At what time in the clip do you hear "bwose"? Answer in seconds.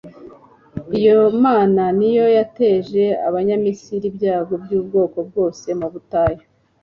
5.29-5.67